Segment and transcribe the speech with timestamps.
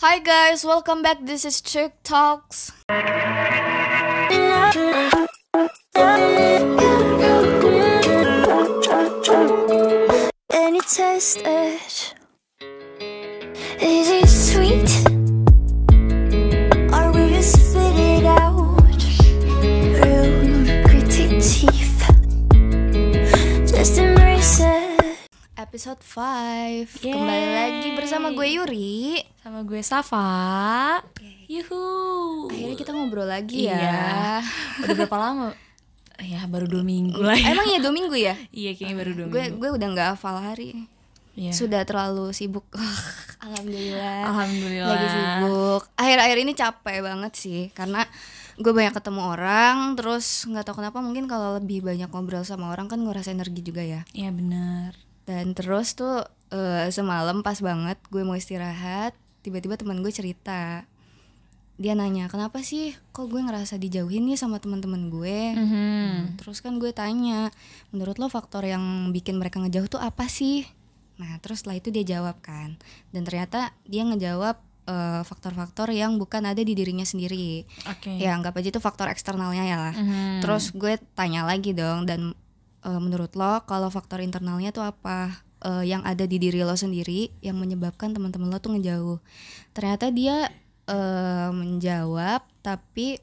[0.00, 1.24] Hi guys, welcome back.
[1.24, 2.70] This is Trick Talks.
[10.52, 11.40] And you taste
[13.80, 15.16] Is it sweet?
[25.76, 27.12] episode 5 yeah.
[27.12, 30.26] Kembali lagi bersama gue Yuri sama gue Safa.
[31.46, 32.50] Yuhu.
[32.50, 34.02] Akhirnya kita ngobrol lagi ya Iya.
[34.82, 35.48] Udah berapa lama?
[36.18, 37.54] Ya baru dua minggu lah ya.
[37.54, 38.34] Emang ya dua minggu ya?
[38.50, 39.58] Iya kayaknya baru dua gue minggu.
[39.62, 40.90] gue udah nggak hafal hari
[41.38, 41.54] Iya.
[41.54, 42.66] Sudah terlalu sibuk
[43.46, 44.90] Alhamdulillah Alhamdulillah.
[44.90, 48.02] Lagi sibuk Akhir-akhir ini capek banget sih Karena
[48.58, 52.90] gue banyak ketemu orang Terus nggak tahu kenapa mungkin kalau lebih banyak ngobrol sama orang
[52.90, 54.98] kan ngerasa energi juga ya Iya benar.
[55.22, 59.12] Dan terus tuh eh, semalam pas banget gue mau istirahat,
[59.46, 60.82] tiba-tiba teman gue cerita.
[61.78, 66.40] Dia nanya, "Kenapa sih kok gue ngerasa dijauhin nih sama teman-teman gue?" Mhm.
[66.42, 67.54] Terus kan gue tanya,
[67.94, 70.66] "Menurut lo faktor yang bikin mereka ngejauh tuh apa sih?"
[71.22, 72.76] Nah, terus setelah itu dia jawab kan.
[73.14, 77.66] Dan ternyata dia ngejawab eh, faktor-faktor yang bukan ada di dirinya sendiri.
[77.90, 78.22] Oke.
[78.22, 79.94] Ya, anggap aja itu faktor eksternalnya ya lah.
[79.98, 80.46] Mhm.
[80.46, 82.38] Terus gue tanya lagi dong dan
[82.86, 87.32] eh, menurut lo kalau faktor internalnya tuh apa Eh, yang ada di diri lo sendiri
[87.40, 89.18] yang menyebabkan teman-teman lo tuh ngejauh?
[89.72, 90.52] Ternyata dia
[90.84, 93.18] eh, menjawab tapi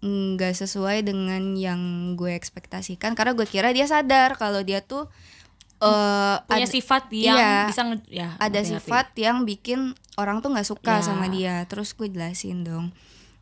[0.00, 1.80] nggak sesuai dengan yang
[2.14, 5.08] gue ekspektasikan karena gue kira dia sadar kalau dia tuh
[5.82, 7.56] eh, punya sifat yang iya.
[7.68, 8.70] bisa nge- ya ada ngerti-ngerti.
[8.86, 9.80] sifat yang bikin
[10.16, 11.04] orang tuh nggak suka Ya.
[11.04, 12.92] sama dia terus gue jelasin dong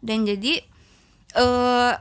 [0.01, 0.63] dan jadi
[1.35, 1.93] eh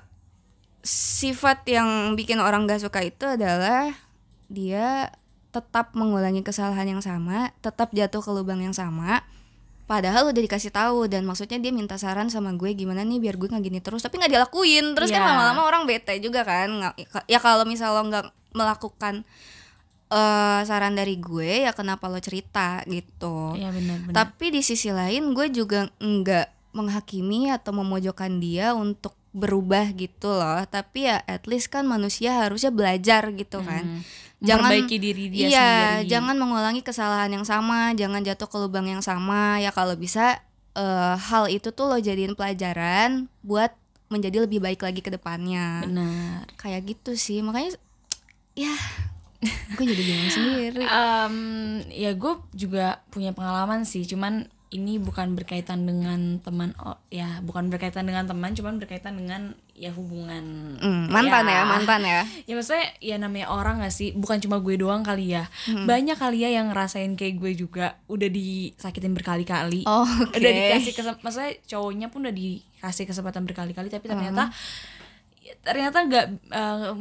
[0.84, 3.96] sifat yang bikin orang gak suka itu adalah
[4.52, 5.08] dia
[5.54, 9.22] tetap mengulangi kesalahan yang sama tetap jatuh ke lubang yang sama.
[9.84, 13.46] Padahal udah dikasih tahu dan maksudnya dia minta saran sama gue gimana nih biar gue
[13.46, 14.96] nggak gini terus tapi nggak dilakuin.
[14.96, 15.30] Terus kan Iya.
[15.30, 19.22] lama-lama orang bete juga kan Nggak- ya kalau misal lo nggak melakukan
[20.10, 23.54] eh, saran dari gue ya kenapa lo cerita gitu.
[23.54, 24.14] Iya benar benar.
[24.16, 30.62] tapi di sisi lain gue juga nggak menghakimi atau memojokkan dia untuk berubah gitu loh.
[30.66, 34.06] Tapi ya at least kan manusia harusnya belajar gitu kan
[34.44, 34.60] Mhm.
[34.60, 36.10] Memperbaiki diri dia iya sendiri.
[36.10, 40.44] jangan mengulangi kesalahan yang sama jangan jatuh ke lubang yang sama ya kalau bisa
[40.74, 43.72] eh, hal itu tuh lo jadiin pelajaran buat
[44.08, 46.46] menjadi lebih baik lagi ke depannya benar.
[46.56, 47.74] kayak gitu sih makanya
[48.54, 48.76] ya
[49.74, 51.36] gue jadi bingung sendiri Em,
[51.90, 57.70] ya gue juga punya pengalaman sih, cuman ini bukan berkaitan dengan teman, oh ya bukan
[57.70, 60.76] berkaitan dengan teman, cuman berkaitan dengan ya hubungan.
[60.82, 62.22] Hmm, mantan ya mantan ya.
[62.50, 66.42] Ya maksudnya ya namanya orang gak sih, bukan cuma gue doang kali ya, banyak kali
[66.42, 70.34] ya yang ngerasain kayak gue juga, udah disakitin berkali-kali, Oh, oke.
[70.34, 74.50] udah dikasih kesempatan, maksudnya cowoknya pun udah dikasih kesempatan berkali-kali, tapi ternyata
[75.40, 76.92] ya, ternyata nggak eh,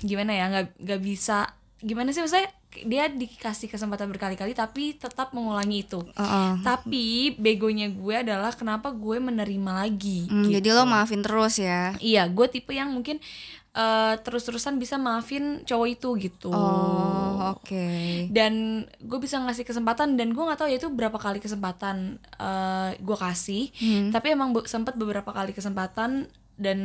[0.00, 1.50] gimana ya nggak nggak bisa
[1.80, 2.50] gimana sih maksudnya
[2.80, 6.52] dia dikasih kesempatan berkali-kali tapi tetap mengulangi itu Heeh.
[6.60, 10.58] tapi begonya gue adalah kenapa gue menerima lagi Hmm, gitu.
[10.58, 11.94] Jadi lo maafin terus ya.
[11.98, 13.22] iya gue tipe yang mungkin
[13.70, 17.86] eh, terus-terusan bisa maafin cowok itu gitu Oh, oke.
[18.28, 18.52] dan
[18.98, 23.16] gue bisa ngasih kesempatan dan gue nggak tahu ya itu berapa kali kesempatan eh, gue
[23.16, 24.10] kasih Hmm.
[24.10, 26.26] tapi emang be- sempet beberapa kali kesempatan
[26.58, 26.78] dan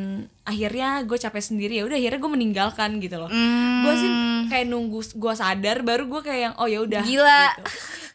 [0.44, 3.82] akhirnya gue capek sendiri ya udah akhirnya gue meninggalkan gitu loh Hmm.
[3.82, 4.12] gue sih
[4.48, 7.44] kayak nunggu gue sadar baru gue kayak yang oh ya udah Gila.
[7.52, 7.64] gitu.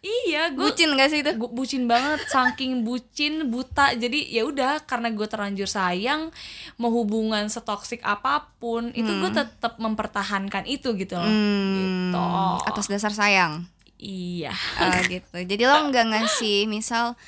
[0.01, 1.35] iya gue Bucin gak sih itu?
[1.35, 6.31] gu- bucin banget saking bucin buta jadi ya udah karena gue terlanjur sayang
[6.77, 12.23] mau hubungan setoksik apa pun itu gue tetap mempertahankan itu gitu loh Hmm, gitu
[12.65, 13.67] Atas dasar sayang.
[13.97, 15.35] iya Oh, gitu.
[15.35, 17.19] Jadi lo nggak ngasih misal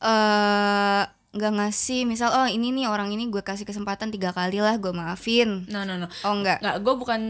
[0.00, 4.74] eh nggak ngasih misal oh ini nih orang ini gue kasih kesempatan tiga kali lah
[4.74, 5.68] gue maafin.
[5.68, 6.58] no no no Oh enggak.
[6.58, 7.20] nggak gue bukan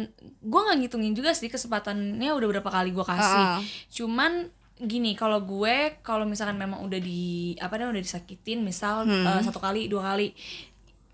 [0.41, 3.61] gue nggak ngitungin juga sih kesempatannya udah berapa kali gue kasih Heeh.
[3.91, 4.33] cuman
[4.79, 7.25] gini kalau gue kalau misalkan memang udah di
[7.57, 10.31] apa namanya udah disakitin misal eh, satu kali dua kali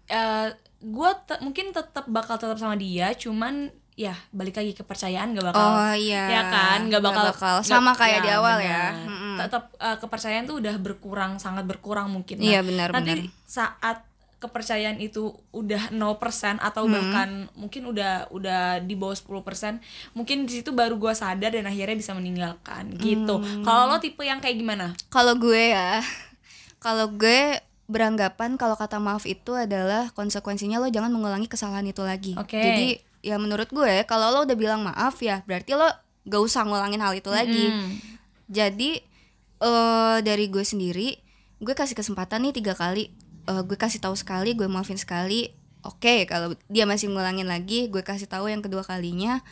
[0.07, 0.49] eh
[0.79, 5.65] gue te- mungkin tetap bakal tetap sama dia cuman ya balik lagi kepercayaan gak bakal
[5.81, 6.27] Oh iya.
[6.29, 7.55] ya kan nggak bakal, bakal.
[7.57, 8.91] nggak- Sama kayak di awal ya.
[8.91, 9.14] benar.
[9.35, 9.41] Mm-mm.
[9.41, 13.35] tetap eh, kepercayaan tuh udah berkurang sangat berkurang mungkin Iya, benar, nanti benar.
[13.45, 13.99] saat
[14.37, 16.21] kepercayaan itu udah 0%
[16.59, 16.93] atau Hmm.
[16.93, 19.81] bahkan mungkin udah udah di bawah 10%
[20.13, 23.65] mungkin di situ baru gua sadar dan akhirnya bisa meninggalkan gitu Hmm.
[23.65, 26.05] kalau lo tipe yang kayak gimana Kalau gue ya,
[26.79, 32.33] kalau gue beranggapan kalau kata maaf itu adalah konsekuensinya lo jangan mengulangi kesalahan itu lagi.
[32.35, 32.57] Oke.
[32.57, 32.89] Jadi
[33.21, 35.89] ya menurut gue kalau lo udah bilang maaf ya berarti lo
[36.25, 37.65] gak usah ngulangin hal itu lagi.
[37.67, 37.97] Hmm.
[38.47, 39.01] Jadi
[39.63, 41.19] eh dari gue sendiri
[41.63, 43.09] gue kasih kesempatan nih tiga kali.
[43.45, 45.53] Eh, gue kasih tahu sekali gue maafin sekali.
[45.85, 49.45] Oke kalau dia masih ngulangin lagi gue kasih tahu yang kedua kalinya.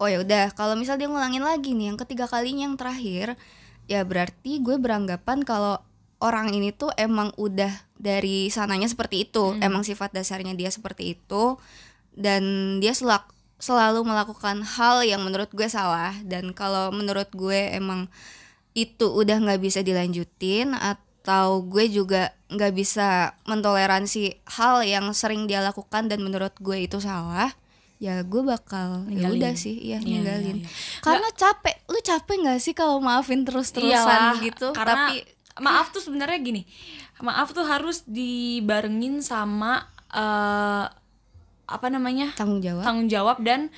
[0.00, 3.36] Oh ya udah kalau misal dia ngulangin lagi nih yang ketiga kalinya yang terakhir
[3.90, 5.82] ya berarti gue beranggapan kalau
[6.20, 9.56] orang ini tuh emang udah dari sananya seperti itu.
[9.58, 11.56] Emang sifat dasarnya dia seperti itu.
[12.12, 16.12] Dan dia selak- selalu melakukan hal yang menurut gue salah.
[16.22, 18.06] Dan kalau menurut gue emang
[18.74, 25.60] itu udah nggak bisa dilanjutin atau gue juga nggak bisa mentoleransi hal yang sering dia
[25.62, 27.50] lakukan dan menurut gue itu salah
[28.00, 30.64] ya gue bakal ya udah sih Iya, ninggalin.
[30.64, 31.00] iya, iya.
[31.04, 34.72] karena capek lu capek nggak sih kalau maafin terus terusan Iyalah, gitu?
[34.72, 35.16] karena tapi
[35.60, 36.62] maaf tuh sebenarnya gini
[37.20, 39.84] maaf tuh harus dibarengin sama
[40.16, 40.86] eh,
[41.70, 42.34] apa namanya?
[42.34, 42.82] Tanggung jawab.
[42.82, 43.70] Tanggung jawab dan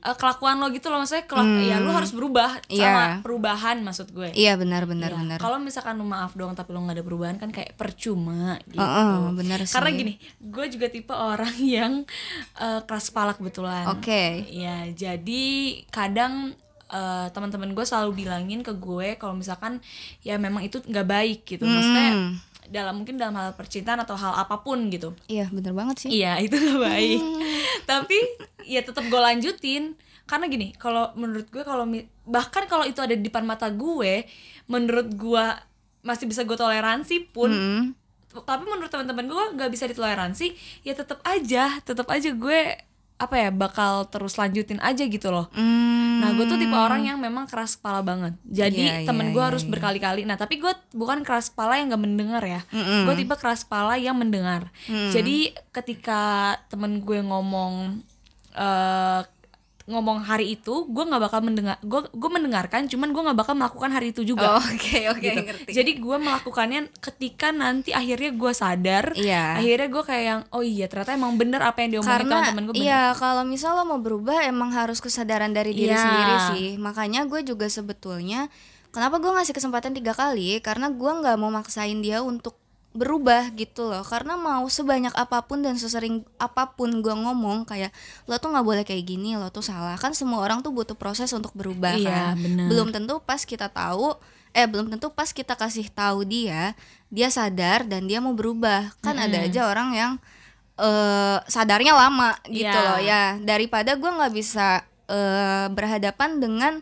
[0.00, 3.18] eh, kelakuan lo gitu loh maksudnya kelak- ya lu harus berubah sama Iya.
[3.18, 5.18] perubahan maksud gue iya benar benar Iya.
[5.18, 8.78] benar Kalau misalkan lu maaf doang tapi lu nggak ada perubahan kan kayak percuma gitu.
[8.78, 9.74] Heeh, benar sih.
[9.74, 11.92] Karena gini, gue juga tipe orang yang
[12.56, 13.84] eh, keras kepala kebetulan.
[13.88, 14.46] Oke.
[14.48, 15.46] Ya, jadi
[15.88, 16.54] kadang
[16.88, 19.76] eh, teman-teman gue selalu bilangin ke gue kalau misalkan
[20.20, 21.62] ya memang itu nggak baik gitu.
[21.62, 22.32] Maksudnya Hmm.
[22.68, 25.16] Dalam mungkin dalam hal percintaan atau hal apa pun gitu.
[25.26, 27.20] iya benar banget sih Iya itu gak baik.
[27.90, 28.18] Tapi
[28.68, 29.96] ya tetap gue lanjutin
[30.28, 31.88] karena gini kalau menurut gue kalau
[32.28, 34.28] bahkan kalau itu ada di depan mata gue,
[34.68, 35.44] menurut gue
[36.04, 37.50] masih bisa gue toleransi pun.
[37.50, 37.84] Hmm.
[38.28, 40.52] Tapi menurut teman-teman gue nggak bisa ditoleransi,
[40.84, 42.60] ya tetap aja, tetap aja gue
[43.18, 45.50] apa ya bakal terus lanjutin aja gitu loh.
[45.50, 46.22] Hmm.
[46.22, 48.38] Nah gue tuh tipe orang yang memang keras kepala banget.
[48.46, 49.70] Jadi Iya, temen iya, gue iya, harus iya.
[49.74, 50.22] berkali-kali.
[50.22, 52.62] Nah tapi gue bukan keras kepala yang gak mendengar ya.
[53.04, 54.70] Gue tipe keras kepala yang mendengar.
[54.86, 58.06] Jadi ketika temen gue ngomong
[58.54, 59.20] eh
[59.88, 61.80] ngomong hari itu, gue nggak bakal mendengar.
[61.80, 64.60] Gue gue mendengarkan, cuman gue nggak bakal melakukan hari itu Oh, juga.
[64.60, 65.40] oke oke gitu.
[65.42, 69.04] ngerti Jadi gue melakukannya ketika nanti akhirnya gue sadar.
[69.12, 69.56] Iya.
[69.56, 72.74] Akhirnya gue kayak yang oh iya ternyata emang bener apa yang diomongin karena teman-teman gue
[72.74, 72.84] bener.
[72.84, 75.98] iya kalau misal lo mau berubah emang harus kesadaran dari diri Iya.
[75.98, 78.52] sendiri sih makanya gue juga sebetulnya
[78.88, 83.86] kenapa gue ngasih kesempatan tiga kali karena gue nggak mau maksain dia untuk berubah gitu
[83.86, 84.00] loh.
[84.02, 87.92] Karena mau sebanyak apa pun dan sesering apa pun gue ngomong kayak
[88.24, 89.94] lo tuh nggak boleh kayak gini lo tuh salah.
[89.96, 92.40] Kan semua orang tuh butuh proses untuk berubah Iya, kan.
[92.40, 92.66] bener.
[92.66, 94.16] belum tentu pas kita tahu
[94.56, 96.72] eh belum tentu pas kita kasih tahu dia
[97.12, 98.96] dia sadar dan dia mau berubah.
[99.00, 100.12] Kan ada aja orang yang
[100.76, 102.86] eh sadarnya lama gitu Iya.
[102.88, 103.22] loh ya.
[103.38, 106.72] Daripada gue nggak bisa eh berhadapan dengan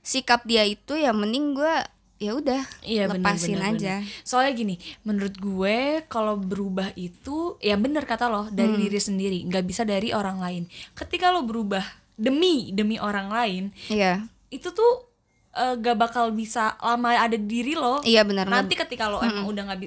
[0.00, 1.74] sikap dia itu ya mending gue
[2.18, 4.22] ya udah Iya lepasin benar, aja benar.
[4.22, 8.82] Soalnya gini, menurut gue kalau berubah itu ya bener kata lo dari Hmm.
[8.82, 10.62] diri sendiri, nggak bisa dari orang lain.
[10.92, 11.82] Ketika lo berubah
[12.12, 15.06] demi demi orang lain, iya itu tuh
[15.50, 17.98] eh, gak bakal bisa lama ada di diri lo.
[18.02, 19.80] iya benar Nanti ketika lo emang udah nggak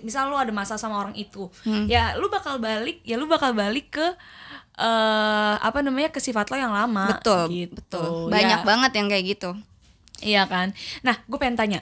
[0.00, 1.50] misal lo ada masalah sama orang itu,
[1.86, 4.06] ya lu bakal balik, ya lu bakal balik ke
[4.76, 7.10] eh apa namanya ke sifat lo yang lama.
[7.12, 7.74] betul gitu.
[7.74, 8.32] betul Ya.
[8.32, 9.50] banyak banget yang kayak gitu
[10.22, 10.72] Iya kan.
[11.00, 11.80] Nah, gue pengen tanya,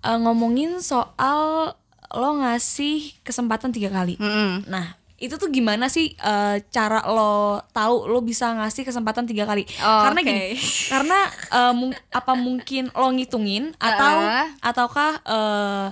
[0.00, 1.74] eh, ngomongin soal
[2.10, 4.14] lo ngasih kesempatan tiga kali.
[4.16, 4.66] Mm-mm.
[4.66, 9.62] Nah, itu tuh gimana sih eh, cara lo tahu lo bisa ngasih kesempatan tiga kali?
[9.78, 10.26] Oh, karena oke.
[10.26, 10.48] gini,
[10.92, 11.18] karena
[11.50, 14.48] eh, mung- apa mungkin lo ngitungin atau Ah.
[14.60, 15.86] ataukah eh,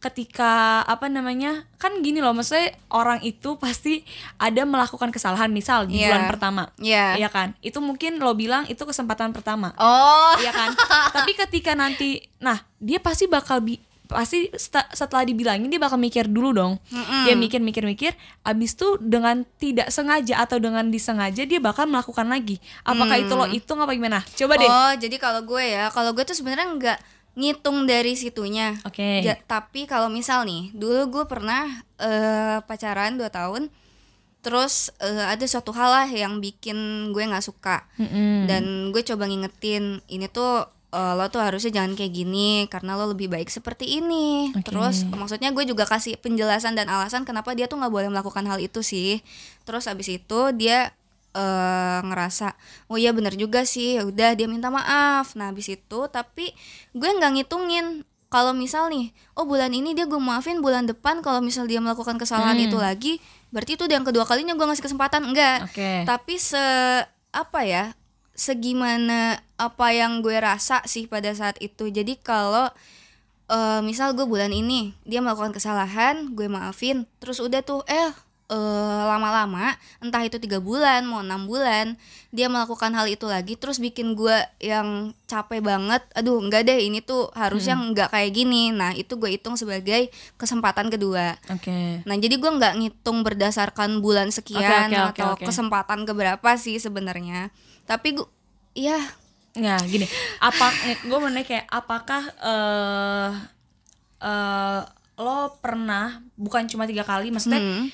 [0.00, 0.50] ketika
[0.82, 4.00] apa namanya kan gini loh maksudnya orang itu pasti
[4.36, 6.08] ada melakukan kesalahan misal di Iya.
[6.08, 7.20] bulan pertama Iya.
[7.20, 10.72] Iya kan itu mungkin lo bilang itu kesempatan pertama oh Iya kan?
[11.16, 13.76] Tapi ketika nanti nah, dia pasti bakal bi
[14.10, 14.50] pasti
[14.90, 16.82] setelah dibilangin dia bakal mikir dulu dong.
[17.22, 18.10] Dia mikir-mikir-mikir
[18.42, 22.58] abis itu dengan tidak sengaja atau dengan disengaja dia bakal melakukan lagi.
[22.82, 24.18] Apakah itu lo hitung apa gimana?
[24.34, 24.66] Coba deh.
[24.66, 26.98] oh jadi kalau gue ya kalau gue tuh sebenarnya nggak
[27.32, 29.22] ngitung dari situnya Oke.
[29.22, 33.70] Ja- tapi kalau misal nih, dulu gue pernah eh, pacaran 2 tahun,
[34.40, 36.76] terus eh, ada suatu hal lah yang bikin
[37.12, 38.48] gue nggak suka, Mm-mm.
[38.48, 43.14] dan gue coba ngingetin ini tuh eh, lo tuh harusnya jangan kayak gini karena lo
[43.14, 44.50] lebih baik seperti ini.
[44.50, 44.66] Oke.
[44.66, 48.58] Terus maksudnya gue juga kasih penjelasan dan alasan kenapa dia tuh nggak boleh melakukan hal
[48.58, 49.22] itu sih.
[49.62, 50.90] Terus abis itu dia
[51.30, 55.34] eh ngerasa oh iya bener juga sih ya udah dia minta maaf.
[55.34, 56.50] Nah habis itu tapi
[56.92, 58.02] gue nggak ngitungin.
[58.30, 62.14] Kalau misal nih oh bulan ini dia gue maafin bulan depan kalau misal dia melakukan
[62.14, 62.66] kesalahan Hmm.
[62.70, 63.12] itu lagi
[63.50, 65.26] berarti itu yang kedua kalinya gue ngasih kesempatan.
[65.26, 65.66] Enggak.
[65.66, 66.06] Oke.
[66.06, 66.62] tapi se
[67.30, 67.94] apa ya
[68.34, 71.90] segimana apa yang gue rasa sih pada saat itu.
[71.90, 72.70] Jadi kalau
[73.46, 78.14] eh, misal gue bulan ini dia melakukan kesalahan gue maafin terus udah tuh eh
[78.50, 81.94] eh, lama-lama entah itu tiga bulan mau enam bulan
[82.34, 87.02] dia melakukan hal itu lagi terus bikin gue yang capek banget aduh enggak deh ini
[87.02, 92.02] tuh harusnya enggak kayak gini nah itu gue hitung sebagai kesempatan kedua Oke.
[92.06, 95.44] Nah, jadi gue nggak ngitung berdasarkan bulan sekian oke, oke, atau oke.
[95.46, 97.52] kesempatan keberapa sih sebenarnya.
[97.84, 98.28] Tapi gue,
[98.74, 98.98] ya
[99.58, 100.06] Nah, gini,
[100.38, 100.70] apa
[101.02, 103.30] gue mau kayak apakah eh
[104.22, 104.80] eh,
[105.20, 107.90] lo pernah bukan cuma tiga kali, maksudnya Hmm.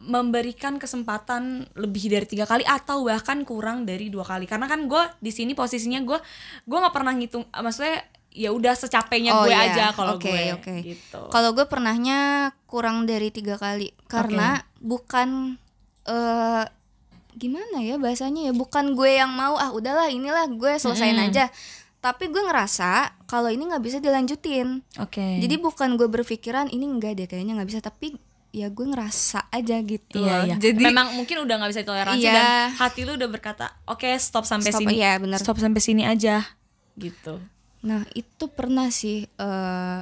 [0.00, 4.48] Memberikan kesempatan lebih dari tiga kali atau bahkan kurang dari dua kali?
[4.48, 6.18] Karena kan gue di sini posisinya gue
[6.64, 9.66] gue nggak pernah ngitung, maksudnya ya udah secapeknya Oh, gue iya.
[9.74, 10.74] aja kalau Oke, gue oke.
[10.86, 11.20] gitu.
[11.34, 15.58] kalau gue pernahnya kurang dari tiga kali karena bukan
[16.06, 16.64] eh
[17.30, 21.28] gimana ya bahasanya ya bukan gue yang mau ah udahlah inilah gue selesain Mm-mm.
[21.30, 21.50] aja.
[22.00, 24.80] Tapi gue ngerasa kalau ini nggak bisa dilanjutin.
[24.96, 25.36] Oke.
[25.36, 28.16] Jadi bukan gue berpikiran ini enggak deh kayaknya nggak bisa tapi
[28.50, 30.44] ya gue ngerasa aja gitu Iya, loh.
[30.44, 30.54] iya.
[30.56, 32.34] Jadi memang mungkin udah nggak bisa toleransi Iya.
[32.34, 35.38] dan hati lu udah berkata, oke stop sampai Stop, sini, iya, bener.
[35.38, 36.42] stop sampai sini aja,
[36.94, 37.38] gitu.
[37.80, 40.00] Nah itu pernah sih eh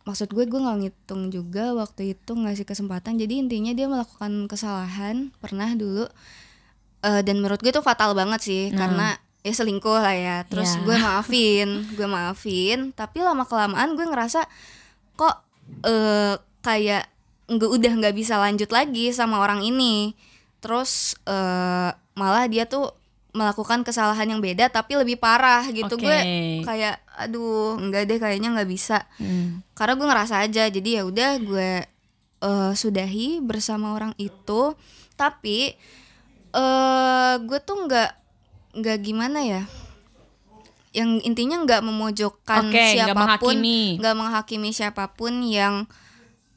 [0.00, 5.28] Maksud gue gue gak ngitung juga waktu itu ngasih kesempatan Jadi intinya dia melakukan kesalahan
[5.36, 6.08] Pernah dulu
[6.98, 10.80] Eh, Dan menurut gue itu fatal banget sih Karena ya selingkuh lah ya Terus Iya.
[10.80, 14.48] gue maafin Gue maafin Tapi lama kelamaan gue ngerasa
[15.12, 15.36] Kok
[15.84, 17.04] eh kayak
[17.48, 20.12] nggak udah nggak bisa lanjut lagi sama orang ini
[20.58, 22.90] Terus eh malah dia tuh
[23.30, 26.02] melakukan kesalahan yang beda tapi lebih parah gitu Oke.
[26.02, 26.18] gue
[26.66, 29.62] kayak aduh enggak deh kayaknya nggak bisa Hmm.
[29.78, 31.70] karena gue ngerasa aja jadi ya udah gue
[32.42, 34.74] eh, sudahi bersama orang itu
[35.14, 35.78] tapi
[36.50, 38.10] eh gue tuh nggak
[38.82, 39.62] nggak gimana ya
[40.96, 44.00] yang intinya nggak memojokkan nggak siapa pun menghakimi.
[44.00, 45.84] nggak menghakimi siapa pun yang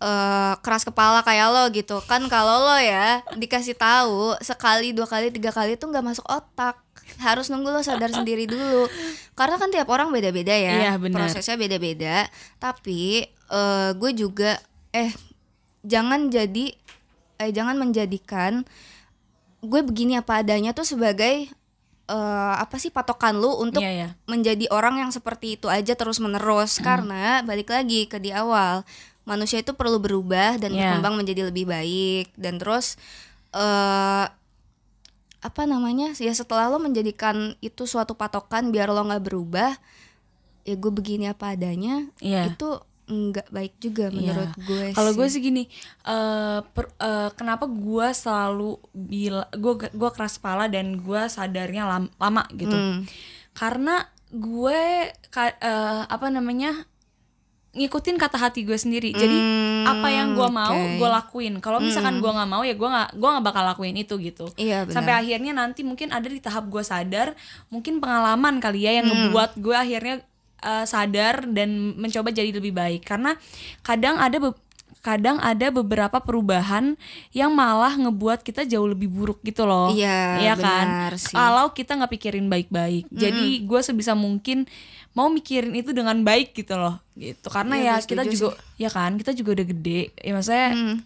[0.01, 2.01] eh, keras kepala kayak lo gitu.
[2.09, 6.81] Kan kalau lo ya dikasih tahu sekali dua kali tiga kali tuh nggak masuk otak.
[7.21, 8.89] Harus nunggu lo sadar sendiri dulu.
[9.37, 10.91] Karena kan tiap orang beda-beda ya.
[10.91, 12.25] Iya, prosesnya beda-beda.
[12.57, 14.57] Tapi eh, gue juga
[14.91, 15.13] eh
[15.81, 16.73] jangan jadi
[17.41, 18.61] eh jangan menjadikan
[19.61, 21.49] gue begini apa adanya tuh sebagai
[22.07, 24.09] eh, apa sih patokan lu untuk Iya, iya.
[24.25, 28.81] menjadi orang yang seperti itu aja terus menerus karena balik lagi ke di awal
[29.23, 30.97] manusia itu perlu berubah dan Iya.
[30.97, 32.97] berkembang menjadi lebih baik dan terus
[33.51, 34.25] eh
[35.41, 39.73] apa namanya ya setelah lo menjadikan itu suatu patokan biar lo nggak berubah
[40.61, 42.53] ya gue begini apa adanya Iya.
[42.53, 44.61] itu nggak baik juga menurut Iya.
[44.61, 45.41] gue Kalau gue sih.
[45.41, 45.63] gini,
[46.05, 52.13] eh, per- eh, kenapa gue selalu bila gue gue keras kepala dan gue sadarnya lam-
[52.15, 52.71] lama gitu.
[52.71, 53.03] Hmm.
[53.51, 54.81] Karena gue
[55.27, 56.85] ka- eh, apa namanya
[57.71, 59.11] ngikutin kata hati gue sendiri.
[59.11, 60.99] Jadi Hmm, apa yang gue mau oke.
[60.99, 61.53] gue lakuin.
[61.57, 64.51] Kalau misalkan gue nggak mau ya gue nggak gue nggak bakal lakuin itu gitu.
[64.55, 64.83] Iya.
[64.87, 67.31] Sampai akhirnya nanti mungkin ada di tahap gue sadar,
[67.67, 69.31] mungkin pengalaman kali ya yang Hmm.
[69.31, 70.15] ngebuat gue akhirnya
[70.59, 73.01] uh, sadar dan mencoba jadi lebih baik.
[73.01, 73.39] Karena
[73.79, 74.51] kadang ada
[75.01, 76.93] kadang ada beberapa perubahan
[77.31, 79.89] yang malah ngebuat kita jauh lebih buruk gitu loh.
[79.89, 81.17] Iya, Iya kan?
[81.17, 83.09] Kalau kita nggak pikirin baik-baik.
[83.09, 84.69] Jadi gue sebisa mungkin
[85.11, 86.99] mau mikirin itu dengan baik gitu loh.
[87.13, 87.43] Gitu.
[87.45, 90.01] Karena Iya, ya gue kita juga ya kan, kita juga udah gede.
[90.15, 90.97] Ya maksudnya Hmm.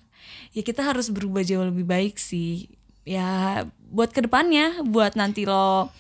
[0.52, 2.70] ya kita harus berubah jauh lebih baik sih
[3.04, 5.94] ya buat ke depannya buat nanti lo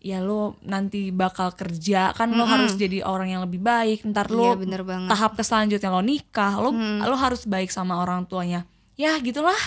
[0.00, 4.46] ya lo nanti bakal kerja kan lo harus jadi orang yang lebih baik ntar lo
[4.46, 5.08] Iya, bener banget.
[5.08, 9.58] tahap ke selanjutnya lo nikah lo lo harus baik sama orang tuanya ya gitulah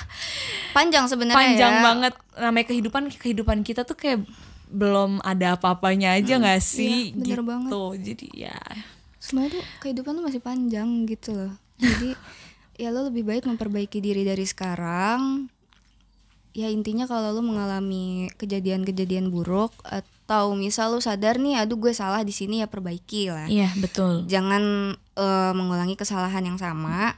[0.71, 1.81] panjang sebenarnya panjang ya.
[1.83, 4.25] banget namanya kehidupan kehidupan kita tuh kayak
[4.69, 7.11] belum ada apa-apanya aja nggak sih?
[7.11, 7.43] Iya, bener gitu.
[7.49, 7.71] banget.
[8.01, 8.59] jadi ya.
[9.19, 11.53] Sebenarnya tuh kehidupan tuh masih panjang gitu loh.
[11.79, 12.15] Jadi
[12.81, 15.47] ya lo lebih baik memperbaiki diri dari sekarang.
[16.53, 22.21] Ya intinya kalau lo mengalami kejadian-kejadian buruk atau misal lo sadar nih aduh gue salah
[22.21, 23.49] di sini ya perbaiki lah.
[23.49, 24.29] Iya betul.
[24.29, 27.17] Jangan eh, mengulangi kesalahan yang sama.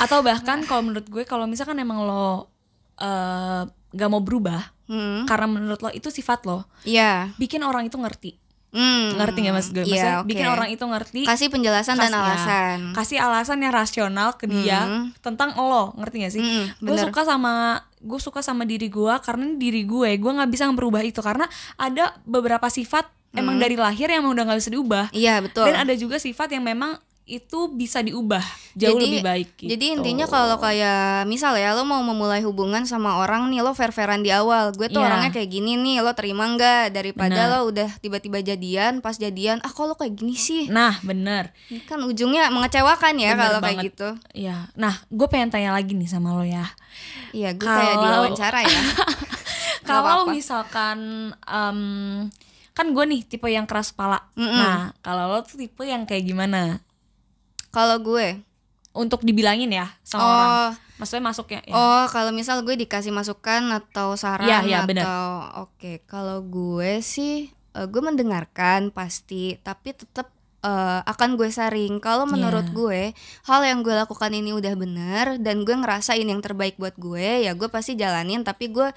[0.00, 2.48] Atau bahkan kalau menurut gue kalau misalkan emang lo
[2.96, 5.24] eh, gak mau berubah hmm.
[5.24, 6.66] karena menurut lo itu sifat lo.
[6.82, 8.34] Ya bikin orang itu ngerti.
[8.70, 9.18] Hmm.
[9.18, 10.28] ngerti gak mas gue Iya, maksudnya oke.
[10.30, 12.78] bikin orang itu ngerti kasih penjelasan dan kasih- ya, alasan.
[12.94, 15.10] Kasih alasan yang rasional ke dia Hmm.
[15.18, 16.38] tentang lo ngerti gak sih?
[16.38, 20.14] Hmm, gue suka sama gue suka sama diri gue karena ini diri gue.
[20.16, 24.58] Gue nggak bisa merubah itu karena ada beberapa sifat emang dari lahir yang udah nggak
[24.58, 25.04] bisa diubah.
[25.10, 25.66] Iya betul.
[25.66, 26.94] Dan ada juga sifat yang memang
[27.30, 28.42] itu bisa diubah
[28.74, 29.70] jauh Jadi- lebih baik gitu.
[29.70, 34.20] Jadi intinya kalau kayak misal ya lo mau memulai hubungan sama orang nih lo fair-fairan
[34.20, 34.74] di awal.
[34.74, 35.06] Gue tuh Iya.
[35.06, 37.50] orangnya kayak gini nih, lo terima nggak daripada Benar.
[37.56, 40.66] lo udah tiba-tiba jadian, pas jadian, ah lo kayak gini sih?
[40.66, 44.08] Nah, bener Ini kan ujungnya mengecewakan ya Bener kalau kayak gitu.
[44.34, 46.66] Ya, nah gue pengen tanya lagi nih sama lo ya.
[47.30, 48.82] Iya, gue kayak Kalau- diwawancara ya.
[49.80, 50.98] Kalau misalkan
[51.42, 51.78] em,
[52.70, 54.22] kan gue nih tipe yang keras kepala.
[54.34, 56.78] Nah, kalau lo tuh tipe yang kayak gimana?
[57.70, 58.42] Kalau gue,
[58.90, 60.26] Untuk dibilangin ya sama Oh.
[60.26, 60.74] orang.
[60.98, 61.62] Maksudnya masuk ya.
[61.62, 61.72] ya.
[61.72, 65.24] oh kalau misal gue dikasih masukan atau saran Iya, iya, atau
[65.64, 72.02] oke, kalau gue sih eh, gue mendengarkan pasti, tapi tetap eh, akan gue saring.
[72.02, 72.74] Kalau menurut Iya.
[72.74, 73.00] gue
[73.46, 77.54] hal yang gue lakukan ini udah bener dan gue ngerasain yang terbaik buat gue, ya
[77.54, 78.42] gue pasti jalanin.
[78.42, 78.90] Tapi gue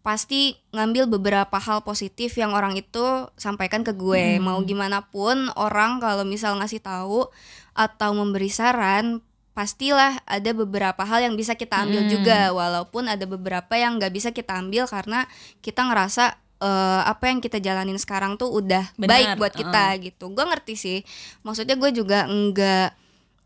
[0.00, 4.40] pasti ngambil beberapa hal positif yang orang itu sampaikan ke gue.
[4.40, 7.28] Mau gimana pun orang kalau misal ngasih tahu
[7.76, 9.20] atau memberi saran
[9.52, 12.48] pastilah ada beberapa hal yang bisa kita ambil juga.
[12.56, 15.28] Walaupun ada beberapa yang nggak bisa kita ambil karena
[15.60, 20.32] kita ngerasa eh, apa yang kita jalanin sekarang tuh udah Benar, baik buat kita gitu.
[20.32, 20.98] Gue ngerti sih.
[21.44, 22.88] Maksudnya gue juga nggak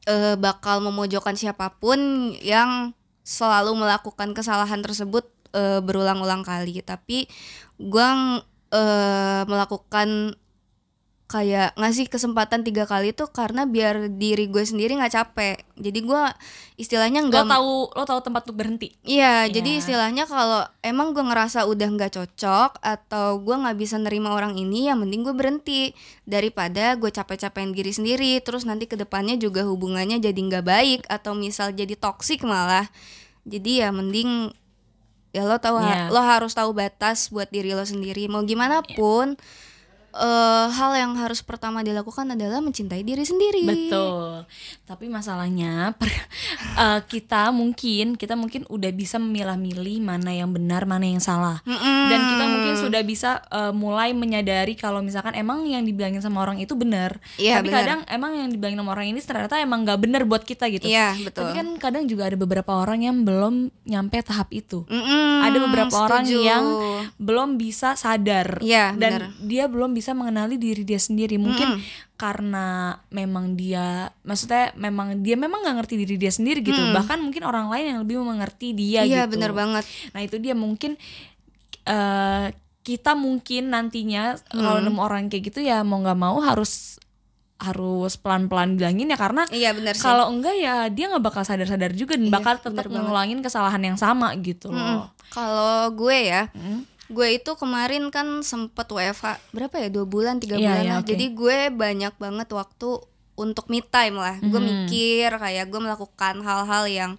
[0.06, 2.94] eh, bakal memojokkan siapa pun yang
[3.26, 7.30] selalu melakukan kesalahan tersebut eh, berulang-ulang kali tapi
[7.78, 8.08] gue
[8.74, 10.34] eh, melakukan
[11.24, 16.22] kayak ngasih kesempatan tiga kali tuh karena biar diri gue sendiri nggak capek jadi gue
[16.76, 18.92] istilahnya lo nggak tahu lo tahu tempat untuk berhenti.
[19.02, 19.50] Iya, Iya.
[19.50, 24.54] jadi istilahnya kalau emang gue ngerasa udah nggak cocok atau gue nggak bisa nerima orang
[24.58, 25.94] ini, ya mending gue berhenti
[26.28, 31.32] daripada gue capek-capekin diri sendiri, terus nanti ke depannya juga hubungannya jadi nggak baik atau
[31.34, 32.86] misal jadi toksik malah.
[33.46, 34.50] Jadi ya mending
[35.34, 36.08] ya lo tahu Iya.
[36.08, 38.30] lo harus tahu batas buat diri lo sendiri.
[38.30, 39.34] Mau gimana pun
[40.14, 43.66] eh, hal yang harus pertama dilakukan adalah mencintai diri sendiri.
[43.66, 44.46] Betul.
[44.84, 46.14] Tapi masalahnya per-
[46.78, 51.58] eh, kita mungkin kita mungkin udah bisa memilah-milih mana yang benar, mana yang salah.
[51.66, 52.00] Mm-mm.
[52.10, 56.62] Dan kita mungkin sudah bisa eh, mulai menyadari kalau misalkan emang yang dibilangin sama orang
[56.62, 57.18] itu benar.
[57.34, 57.78] Iya, Tapi benar.
[57.82, 60.86] kadang emang yang dibilangin sama orang ini ternyata emang nggak benar buat kita gitu.
[60.86, 61.42] Iya, betul.
[61.42, 64.84] Tapi kan kadang juga ada beberapa orang yang belum nyampe tahap itu.
[64.86, 66.44] Mm-mm, ada beberapa orang setuju.
[66.44, 66.64] yang
[67.16, 69.22] belum bisa sadar Iya, dan benar.
[69.40, 71.80] dia belum bisa mengenali diri dia sendiri mungkin
[72.14, 72.66] karena
[73.08, 77.66] memang dia maksudnya memang dia memang nggak ngerti diri dia sendiri gitu bahkan mungkin orang
[77.68, 79.84] lain yang lebih mengerti dia Iya, gitu benar banget.
[80.10, 81.00] nah itu dia mungkin
[81.84, 82.46] eh
[82.82, 84.86] kita mungkin nantinya kalau Hmm.
[84.86, 87.00] nemu orang kayak gitu ya mau nggak mau harus
[87.56, 90.02] harus pelan-pelan bilangin ya karena Iya, benar sih.
[90.02, 93.04] kalau enggak ya dia nggak bakal sadar-sadar juga dan Iya, bakal tetap bener banget.
[93.04, 95.08] ngulangin kesalahan yang sama gitu loh.
[95.30, 96.84] Kalau gue ya, Hmm.
[97.06, 100.98] Gue itu kemarin kan sempet WFH berapa ya dua bulan tiga Iya, bulan iya, lah.
[100.98, 101.08] oke.
[101.08, 102.88] Jadi gue banyak banget waktu
[103.34, 104.40] untuk me time lah.
[104.40, 104.66] Gue Mhm.
[104.66, 107.12] mikir kayak gue melakukan hal-hal yang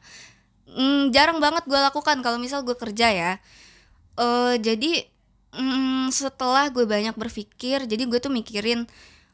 [0.65, 3.31] mm, jarang banget gue lakukan kalau misal gue kerja ya.
[4.15, 5.05] eh jadi
[5.51, 8.87] mm, setelah gue banyak berpikir, jadi gue tuh mikirin,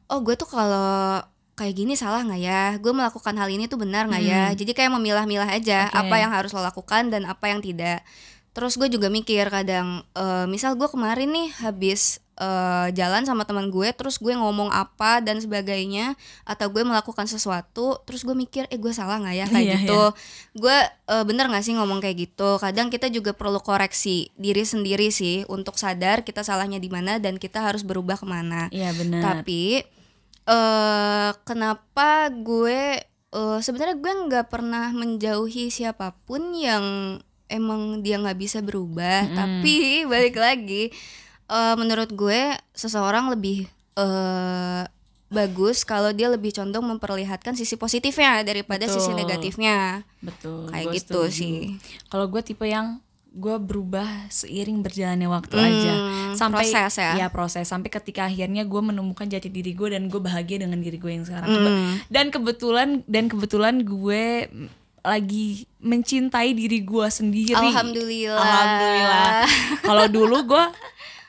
[0.08, 1.22] oh gue tuh kalau
[1.54, 2.62] kayak gini salah nggak ya?
[2.78, 4.44] Gue melakukan hal ini tuh benar nggak ya?
[4.52, 5.98] Jadi kayak memilah-milah aja Oke.
[6.02, 8.02] apa yang harus lo lakukan dan apa yang tidak.
[8.52, 13.70] Terus gue juga mikir kadang, eh, misal gue kemarin nih habis eh, jalan sama teman
[13.70, 18.82] gue, terus gue ngomong apa dan sebagainya, atau gue melakukan sesuatu, terus gue mikir, eh
[18.82, 20.02] gue salah nggak ya kayak Iya, gitu?
[20.58, 22.58] Gue eh, bener nggak sih ngomong kayak gitu?
[22.58, 27.38] Kadang kita juga perlu koreksi diri sendiri sih untuk sadar kita salahnya di mana dan
[27.38, 28.74] kita harus berubah ke mana.
[28.74, 29.22] Iya benar.
[29.22, 29.86] Tapi
[30.42, 38.40] eh kenapa gue eh sebenarnya gue nggak pernah menjauhi siapa pun yang emang dia nggak
[38.40, 39.28] bisa berubah.
[39.30, 39.76] Tapi
[40.08, 40.90] balik lagi,
[41.46, 44.84] eh menurut gue seseorang lebih eh
[45.28, 49.20] bagus kalau dia lebih condong memperlihatkan sisi positifnya daripada sisi Betul.
[49.22, 49.78] negatifnya.
[50.20, 50.68] Betul.
[50.68, 51.32] Kayak gua gitu setuju.
[51.32, 51.56] sih.
[52.08, 53.00] Kalau gue tipe yang
[53.32, 55.94] gue berubah seiring berjalannya waktu Hmm, aja
[56.36, 57.32] sampai proses ya.
[57.32, 61.08] proses sampai ketika akhirnya gue menemukan jati diri gue dan gue bahagia dengan diri gue
[61.10, 61.96] yang sekarang Hmm.
[62.12, 64.52] Dan kebetulan dan kebetulan gue
[65.02, 68.38] lagi mencintai diri gue sendiri Alhamdulillah.
[68.38, 69.30] Alhamdulillah.
[69.88, 70.66] Kalau dulu gue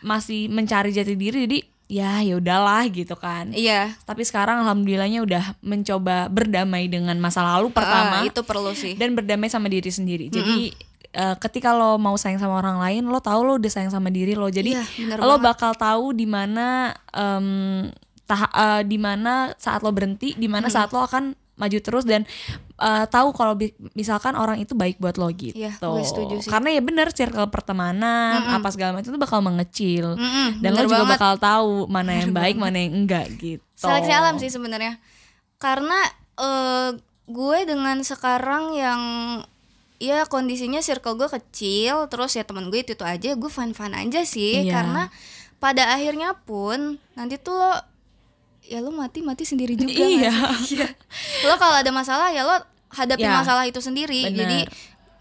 [0.00, 3.92] masih mencari jati diri jadi ya ya udahlah gitu kan Iya.
[4.02, 8.96] tapi sekarang alhamdulillahnya udah mencoba berdamai dengan masa lalu pertama Ah, itu perlu sih.
[8.96, 10.26] dan berdamai sama diri sendiri.
[10.26, 10.72] Jadi
[11.12, 14.32] eh, ketika lo mau sayang sama orang lain, lo tahu lo udah sayang sama diri
[14.32, 14.48] lo.
[14.48, 15.44] Jadi Iya, lo banget.
[15.46, 16.96] bakal tahu di mana
[18.24, 22.26] taha- eh, di mana saat lo berhenti, di mana saat lo akan maju terus dan
[22.76, 25.54] eh, tahu kalau bi- misalkan orang itu baik buat lo gitu.
[25.54, 26.50] Iya, gue setuju sih.
[26.50, 30.98] Karena ya bener circle pertemanan apa segala macam itu bakal mengecil Mm-mm, dan lo juga
[31.00, 31.12] banget.
[31.14, 33.62] bakal tahu mana yang baik mana yang enggak gitu.
[33.72, 34.98] Seleksi alam sih sebenarnya.
[35.56, 36.02] Karena
[37.24, 39.00] gue dengan sekarang yang
[39.96, 43.94] ya kondisinya circle gue kecil terus ya teman gue itu itu aja gue fun fun
[43.94, 44.74] aja sih Iya.
[44.74, 45.02] karena
[45.62, 47.72] pada akhirnya pun nanti tuh lo
[48.72, 50.32] ya lo mati mati sendiri juga Iya.
[50.58, 50.80] sih?
[51.46, 52.56] lo kalau ada masalah ya lo
[52.88, 53.36] hadapi Ya.
[53.36, 54.36] masalah itu sendiri Bener.
[54.38, 54.58] jadi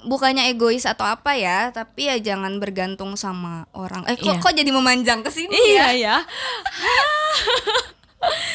[0.01, 4.39] bukannya egois atau apa ya tapi ya jangan bergantung sama orang eh kok Iya.
[4.39, 6.15] kok jadi memanjang ke sini Iya ya ya.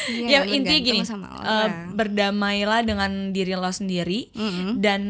[0.07, 1.91] Iya, ya intinya bergantung gini, sama orang.
[1.91, 4.79] berdamailah dengan diri lo sendiri Mm-mm.
[4.79, 5.01] dan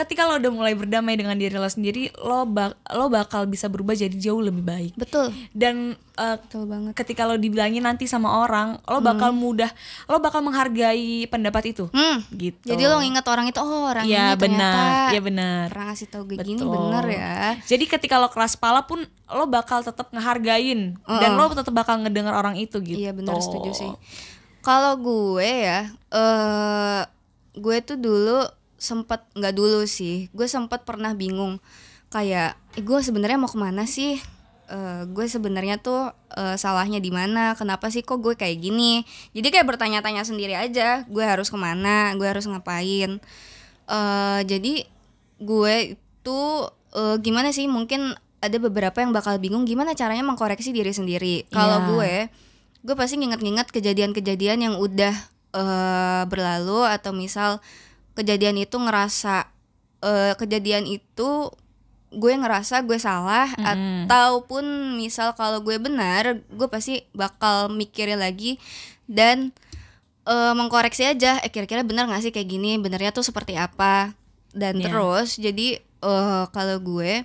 [0.00, 3.92] ketika lo udah mulai berdamai dengan diri lo sendiri, lo bak lo bakal bisa berubah
[3.92, 4.92] jadi jauh lebih baik.
[4.96, 9.68] betul Dan eh, betul banget ketika lo dibilangin nanti sama orang, lo bakal mudah,
[10.06, 12.24] lo bakal menghargai pendapat itu, Hmm.
[12.30, 12.64] gitu.
[12.66, 15.64] Jadi lo nginget orang itu oh orang Iya ini ternyata benar, iya benar.
[15.68, 16.72] pernah ngasih tau gue gini Betul.
[16.72, 17.34] bener ya.
[17.62, 22.32] Jadi ketika lo keras kepala pun lo bakal tetap ngehargain dan lo tetap bakal ngedengar
[22.32, 22.96] orang itu gitu.
[22.96, 23.92] Iya benar setuju sih.
[24.60, 27.00] Kalau gue ya, eh
[27.52, 28.44] gue tuh dulu
[28.80, 31.60] sempet nggak dulu sih, gue sempet pernah bingung
[32.08, 34.16] kayak, eh, gue sebenarnya mau ke mana sih?
[34.66, 37.52] Eh, gue sebenarnya tuh eh, salahnya di mana?
[37.54, 39.02] Kenapa sih kok gue kayak gini?
[39.30, 42.16] Jadi kayak bertanya-tanya sendiri aja, gue harus ke mana?
[42.16, 43.20] Gue harus ngapain?
[43.90, 44.86] eh jadi
[45.38, 46.40] gue itu
[46.94, 47.66] eh, gimana sih?
[47.66, 51.44] Mungkin ada beberapa yang bakal bingung gimana caranya mengkoreksi diri sendiri.
[51.52, 51.86] Kalau Iya.
[51.92, 52.12] gue
[52.80, 55.12] gue pasti nginget-nginget kejadian-kejadian yang udah
[55.50, 57.58] eh, berlalu atau misal
[58.14, 59.46] kejadian itu ngerasa
[60.00, 61.50] eh, kejadian itu
[62.10, 64.64] gue ngerasa gue salah ataupun
[64.98, 68.58] misal kalau gue benar gue pasti bakal mikirin lagi
[69.06, 69.54] dan
[70.26, 72.78] eh, mengkoreksi aja eh kira-kira benar gak sih kayak gini?
[72.82, 74.14] Benernya tuh seperti apa?
[74.50, 74.90] Dan Iya.
[74.90, 77.22] terus jadi eh, kalau gue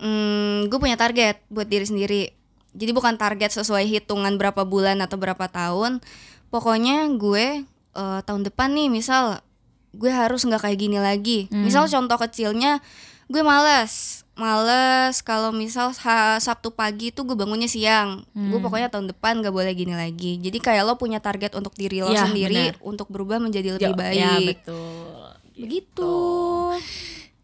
[0.00, 2.22] hmm, gue punya target buat diri sendiri.
[2.70, 6.00] Jadi bukan target sesuai hitungan berapa bulan atau berapa tahun.
[6.48, 9.44] Pokoknya gue eh, tahun depan nih misal
[9.92, 11.38] gue harus nggak kayak gini lagi.
[11.50, 12.78] Misal contoh kecilnya
[13.26, 14.22] gue males.
[14.34, 18.24] Males kalau misal ha- sabtu pagi tuh gue bangunnya siang.
[18.32, 20.38] Gue pokoknya tahun depan gak boleh gini lagi.
[20.38, 22.80] Jadi kayak lo punya target untuk diri lo Iya, sendiri benar.
[22.80, 24.16] untuk berubah menjadi lebih Ya, baik.
[24.16, 25.24] Ya betul.
[25.54, 26.14] begitu.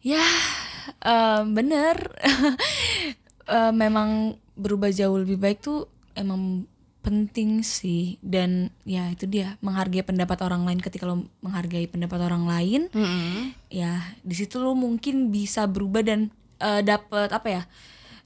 [0.01, 0.27] Ya,
[1.03, 1.97] eh, bener.
[3.47, 6.67] Eh, memang berubah jauh lebih baik tuh emang
[7.07, 12.51] penting sih dan ya itu dia menghargai pendapat orang lain ketika lo menghargai pendapat orang
[12.51, 13.55] lain Mm-mm.
[13.71, 17.62] ya di situ lo mungkin bisa berubah dan eh, dapet apa ya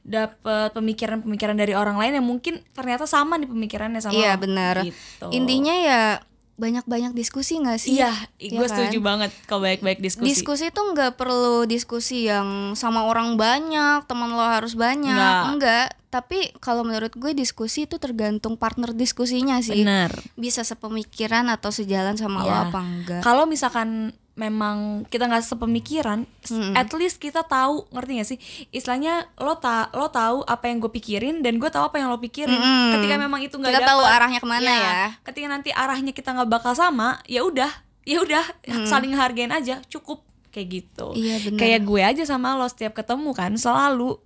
[0.01, 4.81] dapet pemikiran-pemikiran dari orang lain yang mungkin ternyata sama nih pemikirannya sama Iya benar.
[4.81, 5.29] Gitu.
[5.29, 6.25] Intinya ya
[6.61, 7.97] banyak-banyak diskusi nggak sih?
[7.97, 8.77] iya Iya gue kan?
[8.77, 14.31] setuju banget kalau baik-baik diskusi Diskusi tuh nggak perlu diskusi yang sama orang banyak, teman
[14.31, 15.43] lo harus banyak, Nggak.
[15.49, 15.89] enggak.
[16.09, 19.81] Tapi kalau menurut gue diskusi itu tergantung partner diskusinya sih.
[19.81, 22.61] bener Bisa sepemikiran atau sejalan sama lo Iya.
[22.67, 23.21] apa enggak.
[23.23, 28.39] kalau misalkan memang kita nggak sepemikiran, s- at least kita tahu ngerti gak sih
[28.71, 32.17] istilahnya lo ta lo tahu apa yang gue pikirin dan gue tahu apa yang lo
[32.17, 32.49] pikirin.
[32.51, 32.97] Mm-mm.
[32.97, 34.93] Ketika memang itu nggak Kita tahu arahnya ke mana ya.
[35.21, 37.69] Ketika nanti arahnya kita nggak bakal sama, ya udah,
[38.03, 38.45] ya udah
[38.83, 41.13] saling hargain aja, cukup kayak gitu.
[41.13, 41.59] Iya, benar.
[41.59, 44.17] Kayak gue aja sama lo setiap ketemu kan selalu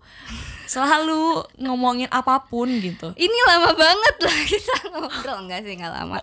[0.64, 3.12] selalu ngomongin apa pun gitu.
[3.12, 6.18] Ini lama banget lah kita ngobrol enggak sih nggak lama.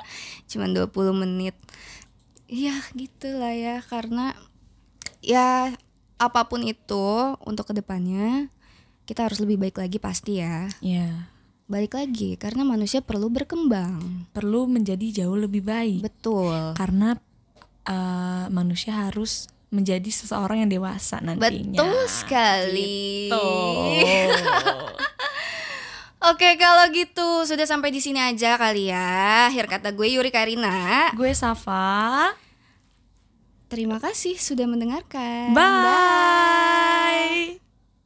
[0.48, 1.56] Cuman 20 menit.
[2.52, 4.36] Iya gitulah ya karena
[5.24, 5.72] ya
[6.20, 7.08] apa pun itu
[7.48, 8.52] untuk ke depannya
[9.08, 10.68] kita harus lebih baik lagi pasti ya.
[10.84, 11.32] Ya,
[11.72, 14.28] Balik lagi karena manusia perlu berkembang.
[14.36, 16.04] perlu menjadi jauh lebih baik.
[16.04, 16.76] Betul.
[16.76, 17.16] karena
[17.88, 21.80] uh, manusia harus menjadi seseorang yang dewasa nantinya.
[21.80, 23.32] Betul sekali.
[23.32, 23.48] Gitu.
[26.22, 29.50] Oke, kalau gitu sudah sampai di sini aja kali ya.
[29.50, 31.10] Akhir kata gue Yuri Karina.
[31.18, 32.38] Gue Safa.
[33.74, 35.58] Terima kasih sudah mendengarkan.
[35.58, 37.58] Bye.